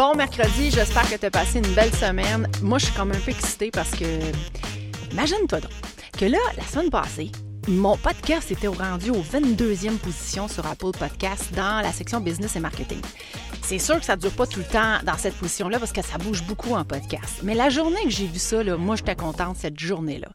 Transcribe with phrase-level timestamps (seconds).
[0.00, 2.50] Bon mercredi, j'espère que tu as passé une belle semaine.
[2.62, 4.06] Moi, je suis comme un peu excitée parce que,
[5.12, 5.70] imagine-toi donc,
[6.18, 7.30] que là, la semaine passée,
[7.68, 12.60] mon podcast était rendu au 22e position sur Apple Podcast dans la section business et
[12.60, 13.02] marketing.
[13.60, 16.00] C'est sûr que ça ne dure pas tout le temps dans cette position-là parce que
[16.00, 17.40] ça bouge beaucoup en podcast.
[17.42, 20.28] Mais la journée que j'ai vu ça, là, moi, j'étais contente cette journée-là.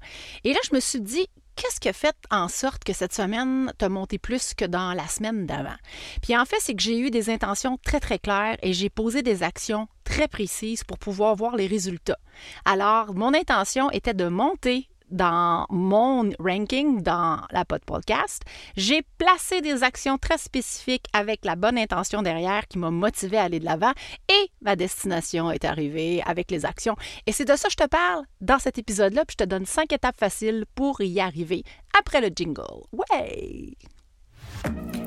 [0.44, 1.26] Et là, je me suis dit,
[1.56, 5.08] qu'est-ce qui a fait en sorte que cette semaine t'a monté plus que dans la
[5.08, 5.76] semaine d'avant?
[6.22, 9.22] Puis en fait, c'est que j'ai eu des intentions très, très claires et j'ai posé
[9.22, 12.20] des actions très précises pour pouvoir voir les résultats.
[12.66, 18.44] Alors, mon intention était de monter dans mon ranking dans la pod podcast,
[18.76, 23.44] j'ai placé des actions très spécifiques avec la bonne intention derrière qui m'a motivé à
[23.44, 23.91] aller de l'avant
[24.30, 26.95] et ma destination est arrivée avec les actions.
[27.28, 29.66] Et c'est de ça que je te parle dans cet épisode-là, puis je te donne
[29.66, 31.64] cinq étapes faciles pour y arriver
[31.98, 32.64] après le jingle.
[32.92, 33.73] Ouais!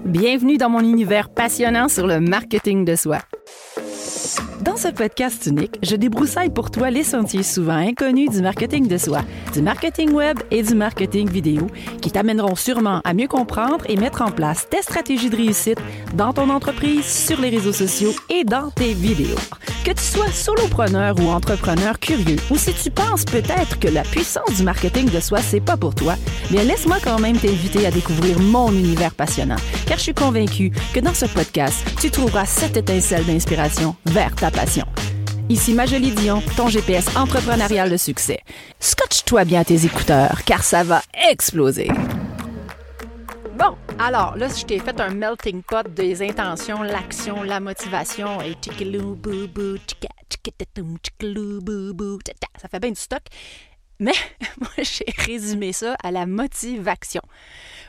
[0.04, 3.18] Bienvenue dans mon univers passionnant sur le marketing de soi.
[4.78, 8.96] Dans ce podcast unique, je débroussaille pour toi les sentiers souvent inconnus du marketing de
[8.96, 11.66] soi, du marketing web et du marketing vidéo
[12.00, 15.80] qui t'amèneront sûrement à mieux comprendre et mettre en place tes stratégies de réussite
[16.14, 19.34] dans ton entreprise, sur les réseaux sociaux et dans tes vidéos.
[19.88, 24.58] Que tu sois solopreneur ou entrepreneur curieux, ou si tu penses peut-être que la puissance
[24.58, 26.14] du marketing de soi, c'est pas pour toi,
[26.50, 31.00] bien laisse-moi quand même t'inviter à découvrir mon univers passionnant, car je suis convaincue que
[31.00, 34.84] dans ce podcast, tu trouveras cette étincelle d'inspiration vers ta passion.
[35.48, 38.40] Ici Majolie Dion, ton GPS entrepreneurial de succès.
[38.80, 41.00] Scotche-toi bien tes écouteurs, car ça va
[41.30, 41.88] exploser.
[44.00, 48.54] Alors là, je t'ai fait un melting pot des intentions, l'action, la motivation et
[52.60, 53.22] ça fait bien du stock.
[54.00, 54.12] Mais
[54.60, 57.22] moi, j'ai résumé ça à la motivation.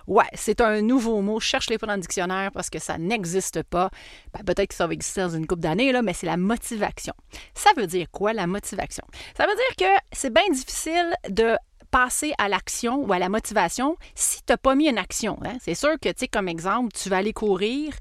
[0.07, 1.39] Ouais, c'est un nouveau mot.
[1.39, 3.91] Cherche-les pas dans le dictionnaire parce que ça n'existe pas.
[4.33, 7.14] Ben, peut-être que ça va exister dans une couple d'années, mais c'est la motivation.
[7.53, 9.03] Ça veut dire quoi, la motivation?
[9.37, 11.55] Ça veut dire que c'est bien difficile de
[11.92, 15.39] passer à l'action ou à la motivation si tu n'as pas mis une action.
[15.44, 15.58] Hein.
[15.61, 17.94] C'est sûr que, tu sais, comme exemple, tu vas aller courir,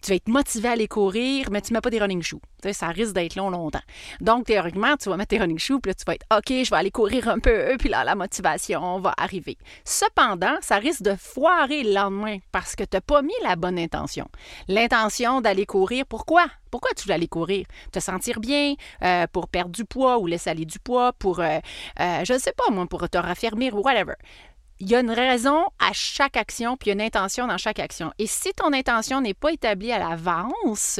[0.00, 2.40] tu vas être motivé à aller courir, mais tu ne mets pas des running shoes.
[2.72, 3.82] Ça risque d'être long longtemps.
[4.20, 6.70] Donc, théoriquement, tu vas mettre tes running shoes, puis là, tu vas être OK, je
[6.70, 9.56] vais aller courir un peu, puis là, la motivation va arriver.
[9.84, 13.78] Cependant, ça risque de foirer le lendemain parce que tu n'as pas mis la bonne
[13.78, 14.28] intention.
[14.68, 16.46] L'intention d'aller courir, pourquoi?
[16.70, 17.66] Pourquoi tu veux aller courir?
[17.90, 21.58] Te sentir bien, euh, pour perdre du poids ou laisser aller du poids, pour, euh,
[22.00, 24.14] euh, je ne sais pas, moi, pour te raffermir ou whatever
[24.82, 27.56] il y a une raison à chaque action, puis il y a une intention dans
[27.56, 28.12] chaque action.
[28.18, 30.98] Et si ton intention n'est pas établie à l'avance,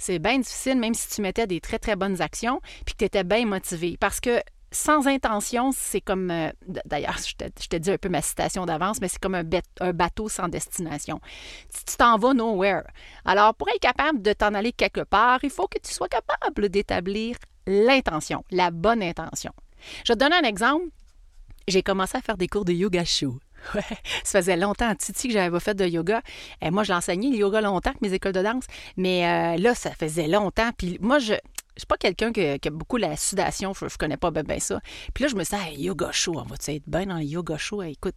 [0.00, 3.04] c'est bien difficile, même si tu mettais des très, très bonnes actions, puis que tu
[3.04, 3.96] étais bien motivé.
[4.00, 4.40] Parce que
[4.72, 6.30] sans intention, c'est comme.
[6.30, 6.50] Euh,
[6.86, 7.34] d'ailleurs, je
[7.68, 9.44] te, dis un peu ma citation d'avance, mais c'est comme un,
[9.80, 11.20] un, bateau sans destination.
[11.86, 12.84] Tu t'en vas nowhere.
[13.24, 16.68] Alors, pour être capable de t'en aller quelque part, il faut que tu sois capable
[16.68, 19.52] d'établir l'intention, la bonne intention.
[20.06, 20.86] Je te donner un exemple
[21.70, 23.38] j'ai commencé à faire des cours de yoga show.
[23.74, 23.82] Ouais,
[24.24, 26.22] ça faisait longtemps, Titi, que j'avais pas fait de yoga.
[26.60, 28.64] Et euh, moi, je l'enseignais, le yoga, longtemps, avec mes écoles de danse.
[28.96, 30.70] Mais euh, là, ça faisait longtemps.
[30.76, 31.34] Puis moi, je,
[31.80, 34.80] je suis pas quelqu'un qui, a beaucoup la sudation, je, connais pas bien, ça.
[35.14, 37.56] Puis là, je me suis dit, yoga show, on va être bien dans le yoga
[37.56, 37.82] show?
[37.82, 38.16] Écoute,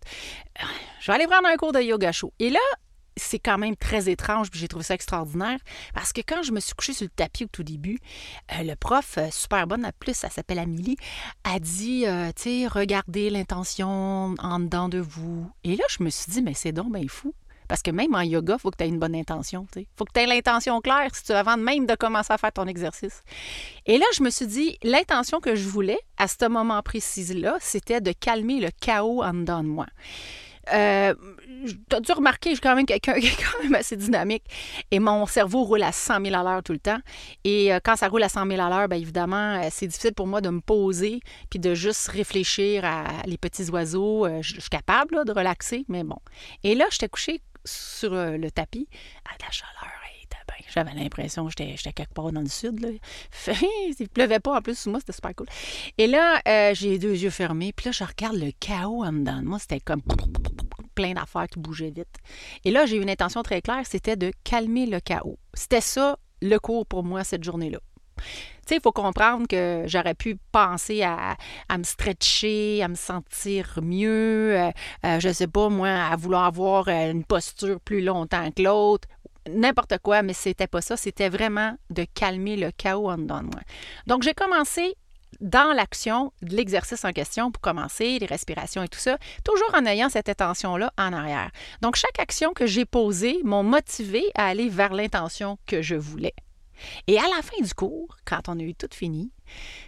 [0.59, 0.66] euh,
[1.00, 2.34] je vais aller prendre un cours de yoga show.
[2.40, 2.60] Et là,
[3.18, 5.59] c'est quand même très étrange, puis j'ai trouvé ça extraordinaire,
[5.94, 8.00] parce que quand je me suis couchée sur le tapis au tout début,
[8.53, 10.97] euh, le prof, euh, super bonne, plus, ça s'appelle Amélie,
[11.44, 15.50] a dit, euh, tu sais, regardez l'intention en dedans de vous.
[15.63, 17.34] Et là, je me suis dit, mais c'est donc bien fou.
[17.68, 19.66] Parce que même en yoga, il faut que tu aies une bonne intention.
[19.75, 22.51] Il faut que tu aies l'intention claire si tu avant même de commencer à faire
[22.51, 23.24] ton exercice.
[23.85, 28.01] Et là, je me suis dit, l'intention que je voulais à ce moment précis-là, c'était
[28.01, 29.88] de calmer le chaos en dedans de moi.
[30.72, 31.13] Euh,
[31.66, 34.44] tu as dû remarquer, je suis quand même quelqu'un qui est quand même assez dynamique
[34.91, 37.00] et mon cerveau roule à 100 000 à l'heure tout le temps.
[37.44, 40.13] Et euh, quand ça roule à 100 000 à l'heure, bien évidemment, euh, c'est difficile
[40.13, 41.19] pour moi de me poser
[41.50, 44.28] puis de juste réfléchir à les petits oiseaux.
[44.41, 46.18] je, suis capable de relaxer, mais bon.
[46.63, 48.88] Et là, j'étais couchée sur le tapis
[49.25, 49.94] à la chaleur.
[50.74, 52.80] J'avais l'impression que j'étais quelque part dans le sud.
[52.80, 52.89] Là.
[54.00, 55.48] Il pleuvait pas en plus sous moi, c'était super cool.
[55.98, 56.42] Et là,
[56.74, 57.74] j'ai les deux yeux fermés.
[57.74, 59.59] Puis là, je regarde le chaos en dedans moi.
[59.59, 60.01] C'était comme
[60.94, 62.16] plein d'affaires qui bougeaient vite.
[62.66, 65.38] Et là, j'ai eu une intention très claire, c'était de calmer le chaos.
[65.54, 67.80] C'était ça le cours pour moi cette journée-là.
[68.18, 71.36] Tu sais, il faut comprendre que j'aurais pu penser à,
[71.78, 74.72] me stretcher, à me sentir mieux, euh,
[75.06, 79.07] euh, je sais pas, moi, à vouloir avoir euh, une posture plus longtemps que l'autre,
[79.50, 80.95] n'importe quoi, mais c'était pas ça.
[80.95, 83.62] C'était vraiment de calmer le chaos en dedans de moi.
[84.07, 84.95] Donc, j'ai commencé
[85.41, 89.85] dans l'action de l'exercice en question pour commencer, les respirations et tout ça, toujours en
[89.85, 91.51] ayant cette intention-là en arrière.
[91.81, 96.33] Donc, chaque action que j'ai posée m'ont motivé à aller vers l'intention que je voulais.
[97.08, 99.31] Et à la fin du cours, quand on a eu tout fini,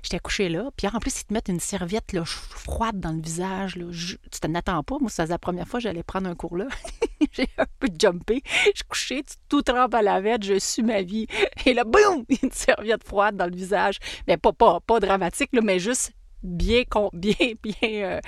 [0.03, 3.21] j'étais couchée là, puis en plus, ils te mettent une serviette là, froide dans le
[3.21, 3.75] visage.
[3.75, 3.85] Là.
[3.91, 4.97] Tu t'en attends pas.
[4.99, 6.67] Moi, faisait la première fois que j'allais prendre un cours là.
[7.31, 8.43] J'ai un peu jumpé.
[8.75, 11.27] Je couchée, tout trempe à la vête, je suis ma vie.
[11.65, 13.99] Et là, boum, une serviette froide dans le visage.
[14.27, 16.13] Mais pas, pas, pas dramatique, mais juste
[16.45, 16.83] bien,
[17.13, 18.19] bien, bien euh.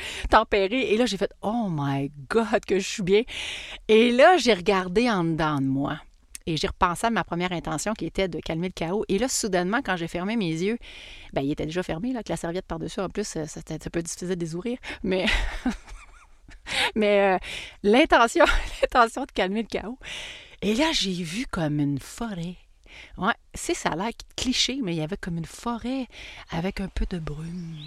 [0.62, 3.24] Et là, j'ai fait Oh my God, que je suis bien.
[3.88, 6.00] Et là, j'ai regardé en dedans de moi.
[6.48, 9.04] Et j'ai repensé à ma première intention qui était de calmer le chaos.
[9.10, 10.78] Et là, soudainement, quand j'ai fermé mes yeux,
[11.34, 13.02] ben, il était déjà fermé, là, avec la serviette par-dessus.
[13.02, 14.80] En plus, ça, ça, ça peut diffuser des ourires.
[15.04, 15.26] Mais,
[16.96, 17.38] mais euh,
[17.84, 18.46] l'intention,
[18.82, 20.00] l'intention de calmer le chaos.
[20.62, 22.56] Et là, j'ai vu comme une forêt
[23.18, 26.08] Ouais, c'est ça a l'air cliché, mais il y avait comme une forêt
[26.50, 27.78] avec un peu de brume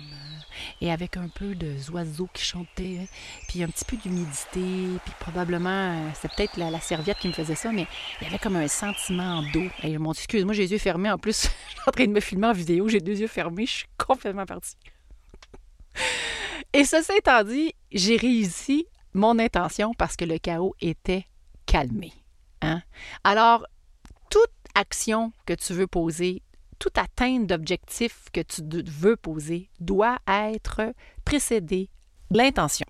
[0.81, 3.09] et avec un peu de oiseaux qui chantaient,
[3.49, 7.55] puis un petit peu d'humidité, puis probablement, euh, c'est peut-être la, serviette qui me faisait
[7.55, 7.87] ça, mais
[8.21, 9.65] il y avait comme un sentiment d'eau.
[9.83, 11.11] Et mon excuse-moi, j'ai les yeux fermés.
[11.11, 13.67] En plus, je suis en train de me filmer en vidéo, j'ai deux yeux fermés,
[13.67, 14.77] je suis complètement partie.
[16.73, 21.27] Et ceci étant dit, j'ai réussi mon intention parce que le chaos était
[21.67, 22.13] calmé.
[22.63, 22.83] Hein?
[23.25, 23.67] Alors,
[24.31, 26.43] toute action que tu veux poser,
[26.81, 30.93] toute atteinte d'objectif que tu veux poser doit être
[31.25, 31.89] précédée
[32.33, 32.87] de l'intention.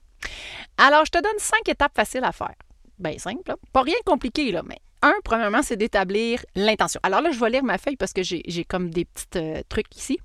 [0.78, 2.54] Alors, je te donne cinq étapes faciles à faire.
[2.98, 7.00] Bien simple, pas rien de compliqué, là, mais un, premièrement, c'est d'établir l'intention.
[7.02, 9.94] Alors là, je vais lire ma feuille parce que j'ai comme des petits euh, trucs
[9.96, 10.19] ici.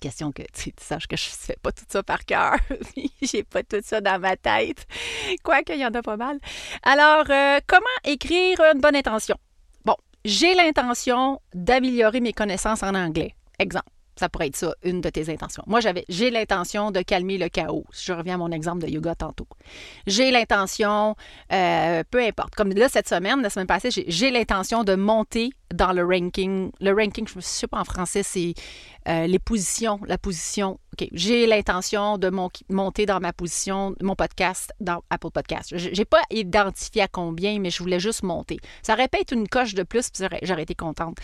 [0.00, 2.56] Question que tu, saches que je ne fais pas tout ça par cœur.
[3.22, 4.86] j'ai pas tout ça dans ma tête.
[5.42, 6.38] Quoique, il y en a pas mal.
[6.82, 9.36] Alors, euh, comment écrire une bonne intention?
[10.24, 13.34] J'ai l'intention d'améliorer mes connaissances en anglais.
[13.58, 13.90] Exemple.
[14.16, 15.62] Ça pourrait être ça, une de tes intentions.
[15.66, 17.86] Moi, j'avais, j'ai l'intention de calmer le chaos.
[17.90, 19.46] Je reviens à mon exemple de yoga tantôt.
[20.06, 21.16] J'ai l'intention,
[21.50, 22.54] euh, peu importe.
[22.54, 26.70] Comme là, cette semaine, la semaine passée, j'ai, l'intention de monter dans le ranking.
[26.82, 28.52] Le ranking, je ne sais pas en français, c'est
[29.08, 30.78] euh, les positions, la position.
[31.12, 32.30] J'ai l'intention de
[32.68, 35.76] monter dans ma position, mon podcast dans Apple Podcast.
[35.76, 38.58] Je n'ai pas identifié à combien, mais je voulais juste monter.
[38.82, 41.16] Ça répète une coche de plus, puis j'aurais été contente.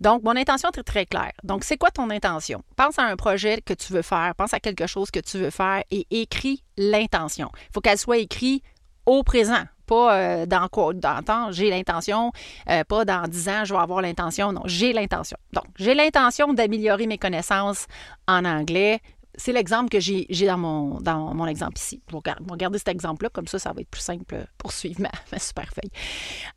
[0.00, 1.32] Donc, mon intention est très claire.
[1.44, 2.62] Donc, c'est quoi ton intention?
[2.76, 5.50] Pense à un projet que tu veux faire, pense à quelque chose que tu veux
[5.50, 7.50] faire et écris l'intention.
[7.54, 8.64] Il faut qu'elle soit écrite
[9.06, 12.32] au présent, pas euh, dans quoi, dans j'ai l'intention,
[12.68, 14.52] euh, pas dans 10 ans, je vais avoir l'intention.
[14.52, 15.36] Non, j'ai l'intention.
[15.52, 17.86] Donc, j'ai l'intention d'améliorer mes connaissances
[18.28, 19.00] en anglais.
[19.40, 22.02] C'est l'exemple que j'ai dans mon, exemple ici.
[22.10, 25.10] Je vais garder cet exemple-là, comme ça, ça va être plus simple pour suivre ma,
[25.32, 25.90] ma super feuille.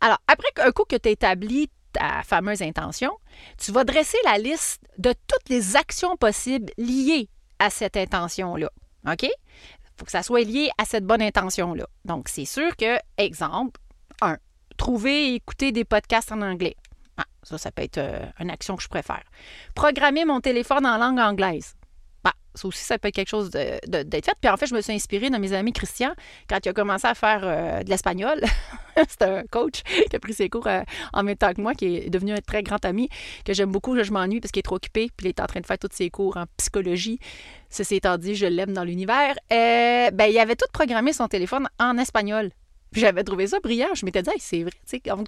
[0.01, 3.13] Alors, après un coup que tu as établi ta fameuse intention,
[3.57, 8.69] tu vas dresser la liste de toutes les actions possibles liées à cette intention-là.
[9.07, 9.30] OK?
[9.95, 11.85] faut que ça soit lié à cette bonne intention-là.
[12.03, 13.80] Donc, c'est sûr que, exemple,
[14.21, 14.38] un,
[14.75, 16.75] trouver et écouter des podcasts en anglais.
[17.18, 19.24] Ah, ça, ça peut être euh, une action que je préfère.
[19.75, 21.75] Programmer mon téléphone en langue anglaise.
[22.56, 24.36] Ça aussi, ça peut être quelque chose d'être fait.
[24.40, 26.14] Puis en fait, je me suis inspirée de mes amis Christian
[26.48, 28.42] quand il a commencé à faire euh, de l'espagnol.
[29.10, 30.82] C'est un coach qui a pris ses cours euh,
[31.14, 33.10] en même temps que moi, qui est devenu un très grand ami,
[33.44, 33.98] que j'aime beaucoup.
[34.02, 35.90] Je m'ennuie parce qu'il est trop occupé, puis il est en train de faire tous
[35.92, 37.20] ses cours en psychologie.
[37.70, 39.36] Ceci étant dit, je l'aime dans l'univers.
[39.52, 42.52] Euh, ben, il avait tout programmé son téléphone en espagnol.
[42.95, 43.88] J'avais trouvé ça brillant.
[43.95, 44.72] Je m'étais dit, c'est vrai,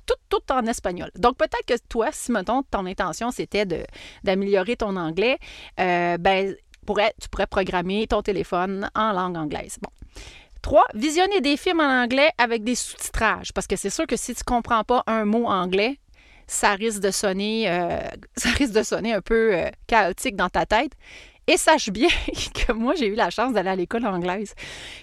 [0.06, 1.10] tout, tout en espagnol.
[1.18, 3.66] Donc peut-être que toi, si, mettons, ton intention, c'était
[4.24, 5.40] d'améliorer ton anglais,
[5.78, 6.56] ben,
[7.20, 9.78] tu pourrais programmer ton téléphone en langue anglaise.
[9.82, 9.90] Bon.
[10.62, 13.54] Trois, visionner des films en anglais avec des sous-titrages.
[13.54, 16.00] Parce que c'est sûr que si tu ne comprends pas un mot anglais,
[16.48, 18.00] ça risque de sonner, euh,
[19.16, 20.94] un peu euh, chaotique dans ta tête.
[21.48, 22.10] Et sache bien
[22.68, 24.56] que moi, j'ai eu la chance d'aller à l'école anglaise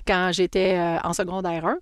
[0.07, 1.79] quand j'étais euh, en secondaire 1,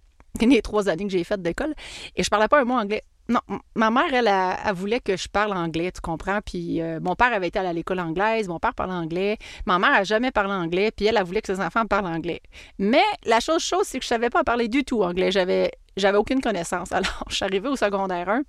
[0.47, 1.75] les trois années que j'ai faites d'école,
[2.17, 3.03] et je parlais pas un mot anglais.
[3.31, 3.39] Non,
[3.77, 6.41] ma mère, elle, elle, voulait que je parle anglais, tu comprends?
[6.45, 9.39] Puis euh, mon père avait été à l'école anglaise, mon père parlait anglais.
[9.67, 12.43] Ma mère n'a jamais parlé anglais, puis elle, elle voulait que ses enfants parlent anglais.
[12.81, 15.31] Mais la chose, chose c'est que je savais pas parler du tout anglais.
[15.31, 16.91] J'avais, j'avais aucune connaissance.
[16.93, 18.43] Alors, je suis arrivée au secondaire 1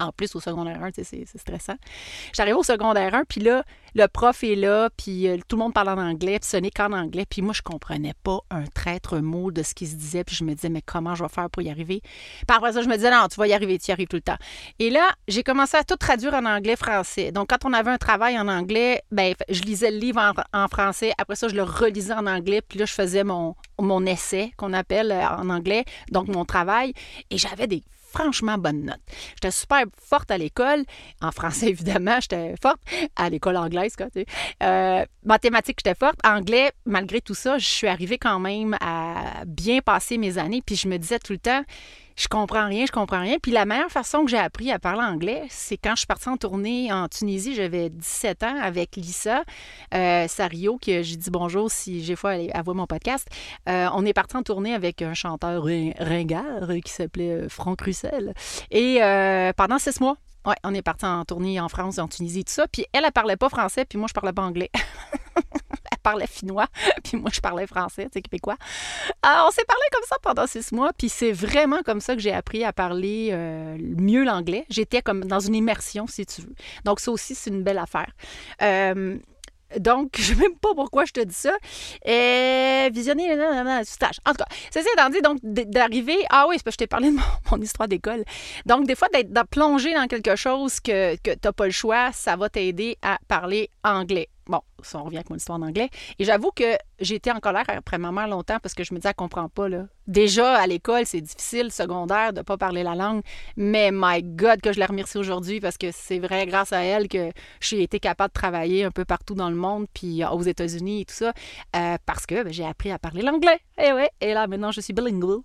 [0.00, 1.76] en plus au secondaire 1, c'est stressant.
[2.32, 3.64] J'arrive au secondaire 1, puis là,
[3.94, 6.70] le prof est là, puis euh, tout le monde parle en anglais, puis ce n'est
[6.70, 10.24] qu'en anglais, puis moi, je comprenais pas un traître mot de ce qui se disait,
[10.24, 12.00] puis je me disais, mais comment je vais faire pour y arriver?
[12.02, 14.16] Puis après ça, je me disais, non, tu vas y arriver, tu y arrives tout
[14.16, 14.38] le temps.
[14.78, 17.32] Et là, j'ai commencé à tout traduire en anglais-français.
[17.32, 20.20] Donc, quand on avait un travail en anglais, ben, je lisais le livre
[20.52, 24.06] en, français, après ça, je le relisais en anglais, puis là, je faisais mon, mon
[24.06, 26.94] essai, qu'on appelle euh, en anglais, donc mon travail,
[27.30, 29.00] et j'avais des franchement bonne note.
[29.34, 30.84] J'étais super forte à l'école.
[31.20, 32.80] En français, évidemment, j'étais forte.
[33.16, 34.06] À l'école anglaise, quoi.
[34.62, 36.18] Euh, mathématiques, j'étais forte.
[36.24, 40.62] Anglais, malgré tout ça, je suis arrivée quand même à bien passer mes années.
[40.64, 41.62] Puis je me disais tout le temps,
[42.20, 43.38] je comprends rien, je comprends rien.
[43.42, 46.28] Puis la meilleure façon que j'ai appris à parler anglais, c'est quand je suis partie
[46.28, 49.42] en tournée en Tunisie, j'avais 17 ans avec Lisa
[49.94, 53.26] euh, Sario, que j'ai dit bonjour si j'ai fois aller voir mon podcast.
[53.70, 55.64] Euh, on est parti en tournée avec un chanteur
[55.98, 58.34] ringard qui s'appelait Franck Russell.
[58.70, 62.44] Et euh, pendant six mois, Ouais, on est parti en tournée en France, en Tunisie,
[62.44, 62.66] tout ça.
[62.66, 64.70] Puis elle, elle parlait pas français, puis moi, je parlais pas anglais.
[66.02, 66.66] parlait finnois,
[67.04, 68.56] puis moi, je parlais français, sais, québécois.
[69.22, 72.20] Alors, on s'est parlé comme ça pendant six mois, puis c'est vraiment comme ça que
[72.20, 74.66] j'ai appris à parler euh, mieux l'anglais.
[74.68, 76.54] J'étais comme dans une immersion, si tu veux.
[76.84, 78.10] Donc, ça aussi, c'est une belle affaire.
[78.62, 79.18] Euh,
[79.78, 81.52] donc, je ne sais même pas pourquoi je te dis ça.
[82.04, 83.36] Et euh, visionner
[83.84, 84.18] stage.
[84.26, 86.16] En tout cas, c'est ça étant dit, donc d'arriver.
[86.30, 87.16] Ah oui, c'est parce que je t'ai parlé de
[87.50, 88.24] mon, histoire d'école.
[88.66, 92.10] Donc, des fois, d'être plongé dans quelque chose que, que tu n'as pas le choix,
[92.12, 94.28] ça va t'aider à parler anglais.
[94.46, 95.90] Bon, ça, on revient avec mon histoire en anglais.
[96.18, 99.10] Et j'avoue que été en colère après ma mère longtemps parce que je me disais,
[99.10, 99.84] elle comprend pas, là.
[100.06, 103.22] Déjà, à l'école, c'est difficile, secondaire, de ne pas parler la langue.
[103.56, 107.08] Mais, my God, que je la remercie aujourd'hui parce que c'est vrai, grâce à elle,
[107.08, 111.02] que j'ai été capable de travailler un peu partout dans le monde, puis aux États-Unis
[111.02, 111.32] et tout ça,
[111.76, 113.60] euh, parce que ben, j'ai appris à parler l'anglais.
[113.78, 115.38] Et eh ouais, et là, maintenant, je suis bilingual.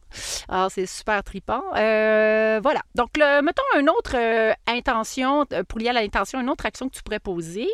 [0.49, 1.61] Alors, c'est super tripant.
[1.75, 2.81] Euh, voilà.
[2.95, 7.03] Donc, mettons une autre euh, intention, pour lier à l'intention, une autre action que tu
[7.03, 7.67] pourrais poser.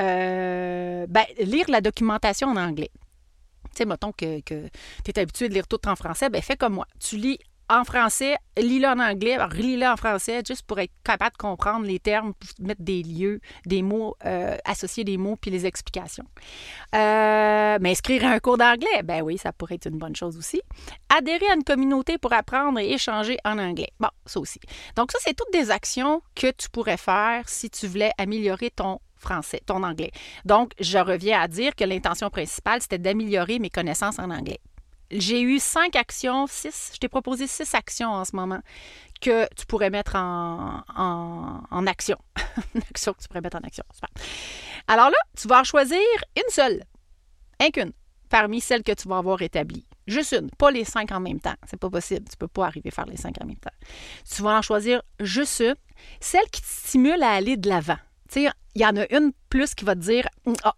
[0.00, 2.90] Euh, ben, lire la documentation en anglais.
[3.74, 4.54] Tu sais, mettons que, tu
[5.06, 6.86] es habitué de lire tout en français, ben fais comme moi.
[7.00, 11.38] Tu lis en français, lis-le en anglais, relis-le en français, juste pour être capable de
[11.38, 16.24] comprendre les termes, mettre des lieux, des mots, euh, associer des mots, puis les explications.
[16.94, 20.60] Euh, mais inscrire un cours d'anglais, ben oui, ça pourrait être une bonne chose aussi.
[21.08, 23.92] Adhérer à une communauté pour apprendre et échanger en anglais.
[23.98, 24.60] Bon, ça aussi.
[24.96, 29.00] Donc ça, c'est toutes des actions que tu pourrais faire si tu voulais améliorer ton
[29.24, 30.12] français, ton anglais.
[30.44, 34.60] Donc, je reviens à dire que l'intention principale, c'était d'améliorer mes connaissances en anglais.
[35.10, 38.60] J'ai eu cinq actions, six, je t'ai proposé six actions en ce moment
[39.20, 42.18] que tu pourrais mettre en, action.
[42.74, 43.84] une action que tu pourrais mettre en action.
[44.86, 45.98] Alors là, tu vas en choisir
[46.36, 46.84] une seule,
[47.60, 47.92] un qu'une,
[48.28, 49.86] parmi celles que tu vas avoir établies.
[50.06, 51.54] Juste une, pas les cinq en même temps.
[51.68, 52.26] C'est pas possible.
[52.28, 53.70] Tu peux pas arriver à faire les cinq en même temps.
[54.30, 55.76] Tu vas en choisir juste une,
[56.20, 57.98] celle qui te stimule à aller de l'avant.
[58.36, 60.26] Il y en a une plus qui va te dire
[60.64, 60.74] ah,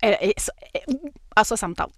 [1.36, 1.92] ah, ça, ça me tente.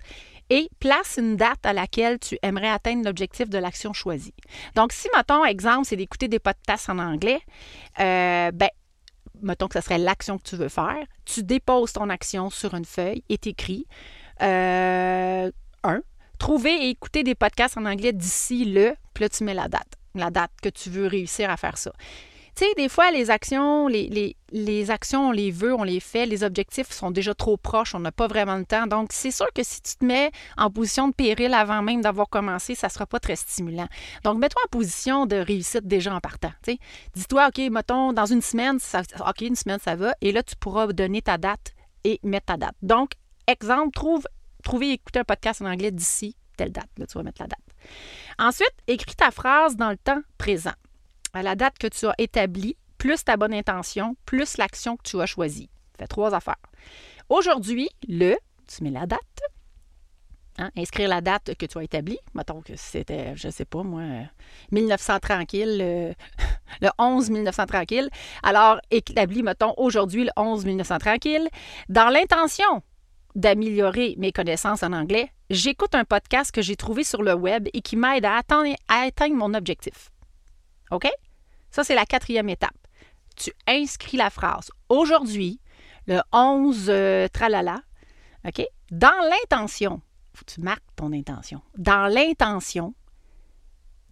[0.50, 4.34] Et place une date à laquelle tu aimerais atteindre l'objectif de l'action choisie.
[4.74, 7.40] Donc, si, mettons, exemple, c'est d'écouter des podcasts en anglais,
[8.00, 8.70] euh, ben,
[9.42, 12.86] mettons que ce serait l'action que tu veux faire, tu déposes ton action sur une
[12.86, 13.86] feuille et t'écris
[14.42, 15.50] euh,
[15.82, 16.00] un,
[16.38, 19.98] trouver et écouter des podcasts en anglais d'ici le, puis là, tu mets la date,
[20.14, 21.92] la date que tu veux réussir à faire ça.
[22.58, 26.42] Tu sais, des fois, les actions, les, actions, on les veut, on les fait, les
[26.42, 28.88] objectifs sont déjà trop proches, on n'a pas vraiment le temps.
[28.88, 32.28] Donc, c'est sûr que si tu te mets en position de péril avant même d'avoir
[32.28, 33.86] commencé, ça ne sera pas très stimulant.
[34.24, 36.50] Donc, mets-toi en position de réussite déjà en partant.
[37.14, 40.12] Dis-toi, OK, mettons, dans une semaine, ça, OK, une semaine, ça va.
[40.20, 42.74] Et là, tu pourras donner ta date et mettre ta date.
[42.82, 43.12] Donc,
[43.46, 44.26] exemple, trouve,
[44.64, 46.90] trouver et écouter un podcast en anglais d'ici telle date.
[46.96, 47.60] Là, tu vas mettre la date.
[48.36, 50.72] Ensuite, écris ta phrase dans le temps présent
[51.42, 55.26] la date que tu as établie, plus ta bonne intention, plus l'action que tu as
[55.26, 55.70] choisie.
[55.98, 56.56] Fais trois affaires.
[57.28, 59.20] Aujourd'hui, le, tu mets la date.
[60.60, 62.18] Hein, inscrire la date que tu as établie.
[62.34, 64.02] Mettons que c'était, je ne sais pas moi,
[64.72, 66.14] 1900 tranquille, le,
[66.80, 68.08] le 11 1900 tranquille.
[68.42, 71.48] Alors, établis, mettons, aujourd'hui le 11 1900 tranquille.
[71.88, 72.82] Dans l'intention
[73.36, 77.80] d'améliorer mes connaissances en anglais, j'écoute un podcast que j'ai trouvé sur le web et
[77.80, 78.38] qui m'aide à
[78.88, 80.10] à atteindre mon objectif.
[80.90, 81.08] OK?
[81.70, 82.76] Ça, c'est la quatrième étape.
[83.36, 84.70] Tu inscris la phrase.
[84.88, 85.60] Aujourd'hui,
[86.06, 87.80] le 11 euh, tralala,
[88.46, 88.64] OK?
[88.90, 90.00] Dans l'intention,
[90.46, 91.60] tu marques ton intention.
[91.76, 92.94] Dans l'intention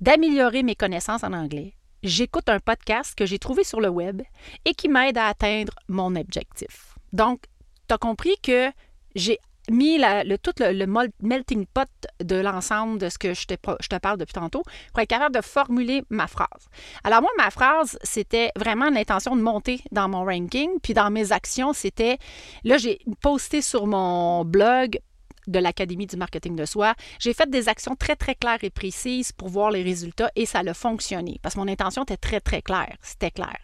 [0.00, 4.22] d'améliorer mes connaissances en anglais, j'écoute un podcast que j'ai trouvé sur le web
[4.64, 6.94] et qui m'aide à atteindre mon objectif.
[7.12, 7.44] Donc,
[7.88, 8.70] tu as compris que
[9.14, 9.38] j'ai
[9.70, 10.86] mis le, tout le,
[11.22, 11.88] melting pot
[12.22, 15.34] de l'ensemble de ce que je te, je te, parle depuis tantôt pour être capable
[15.34, 16.68] de formuler ma phrase.
[17.04, 21.32] Alors moi, ma phrase, c'était vraiment l'intention de monter dans mon ranking, puis dans mes
[21.32, 22.18] actions, c'était,
[22.64, 25.00] là, j'ai posté sur mon blog
[25.46, 26.94] de l'Académie du marketing de soi.
[27.18, 30.60] J'ai fait des actions très, très claires et précises pour voir les résultats et ça
[30.60, 32.96] a fonctionné parce que mon intention était très, très claire.
[33.02, 33.56] C'était clair.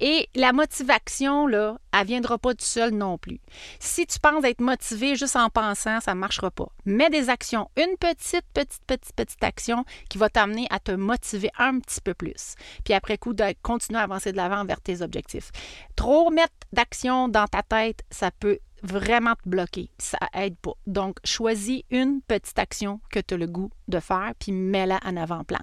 [0.00, 3.40] Et la motivation, là, elle viendra pas du seul non plus.
[3.80, 6.68] Si tu penses être motivé juste en pensant, ça ne marchera pas.
[6.84, 11.50] Mets des actions, une petite, petite, petite, petite action qui va t'amener à te motiver
[11.58, 12.54] un petit peu plus.
[12.84, 15.50] Puis après coup, de continuer à avancer de l'avant vers tes objectifs.
[15.96, 19.90] Trop mettre d'actions dans ta tête, ça peut vraiment te bloquer.
[19.98, 20.72] Ça aide pas.
[20.86, 25.16] Donc, choisis une petite action que tu as le goût de faire, puis mets-la en
[25.16, 25.60] avant-plan.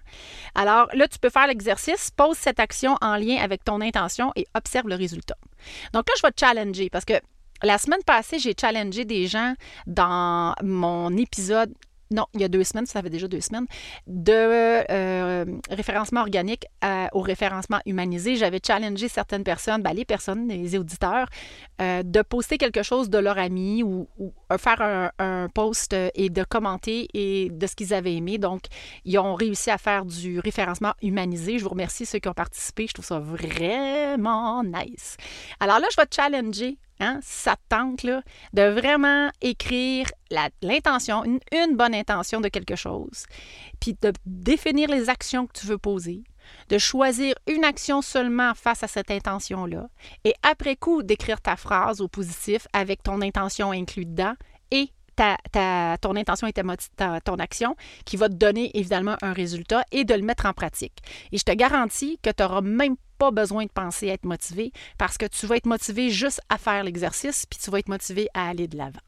[0.56, 4.46] Alors là, tu peux faire l'exercice, pose cette action en lien avec ton intention et
[4.56, 5.38] observe le résultat.
[5.94, 7.14] Donc là, je vais te challenger parce que
[7.62, 9.54] la semaine passée, j'ai challengé des gens
[9.86, 11.74] dans mon épisode
[12.12, 13.68] non, il y a deux semaines, ça fait déjà deux semaines,
[14.08, 14.32] de
[14.92, 16.66] euh, référencement organique
[17.14, 18.36] au référencement humanisé.
[18.36, 21.28] J'avais challengé certaines personnes, ben, les personnes, les auditeurs,
[21.82, 24.08] euh, de poster quelque chose de leur ami ou,
[24.58, 28.38] faire un, un, post et de commenter et de ce qu'ils avaient aimé.
[28.38, 28.64] Donc,
[29.06, 31.60] ils ont réussi à faire du référencement humanisé.
[31.60, 32.88] Je vous remercie ceux qui ont participé.
[32.88, 35.18] Je trouve ça vraiment nice.
[35.60, 40.06] Alors là, je vais challenger Hein, ça tente de vraiment écrire
[40.62, 43.26] l'intention, une, bonne intention de quelque chose,
[43.80, 46.24] puis de définir les actions que tu veux poser,
[46.68, 49.88] de choisir une action seulement face à cette intention-là,
[50.26, 54.34] et après coup, d'écrire ta phrase au positif avec ton intention inclue dedans
[54.72, 57.76] et ta, ton intention et ta, ton action
[58.06, 60.98] qui va te donner évidemment un résultat et de le mettre en pratique.
[61.32, 64.72] Et je te garantis que tu n'auras même pas besoin de penser à être motivé
[64.98, 68.30] parce que tu vas être motivé juste à faire l'exercice puis tu vas être motivé
[68.34, 69.02] à aller de l'avant.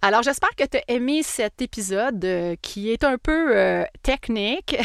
[0.00, 4.76] Alors, j'espère que tu as aimé cet épisode euh, qui est un peu euh, technique.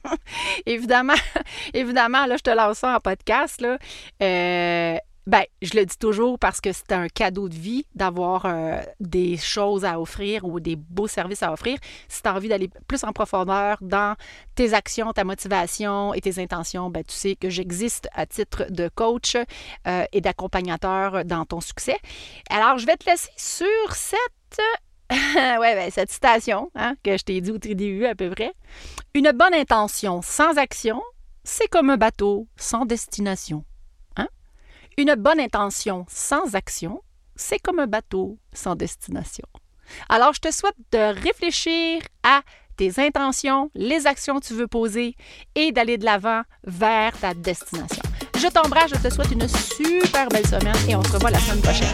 [0.66, 1.14] évidemment,
[1.74, 3.60] évidemment, là, je te lance ça en podcast.
[3.60, 3.78] Là.
[4.22, 8.80] Euh, ben, je le dis toujours parce que c'est un cadeau de vie d'avoir euh,
[9.00, 11.78] des choses à offrir ou des beaux services à offrir.
[12.08, 14.16] Si tu as envie d'aller plus en profondeur dans
[14.54, 18.88] tes actions, ta motivation et tes intentions, ben, tu sais que j'existe à titre de
[18.88, 19.36] coach
[19.86, 21.96] euh, et d'accompagnateur dans ton succès.
[22.50, 24.60] Alors, je vais te laisser sur cette
[25.10, 28.52] ouais, ben, cette citation hein, que je t'ai dit au début à peu près.
[29.14, 31.00] Une bonne intention sans action,
[31.44, 33.64] c'est comme un bateau sans destination.
[34.96, 37.02] Une bonne intention sans action,
[37.34, 39.44] c'est comme un bateau sans destination.
[40.08, 42.42] Alors, je te souhaite de réfléchir à
[42.76, 45.16] tes intentions, les actions que tu veux poser
[45.56, 48.02] et d'aller de l'avant vers ta destination.
[48.38, 51.60] Je t'embrasse, je te souhaite une super belle semaine et on se revoit la semaine
[51.60, 51.88] prochaine.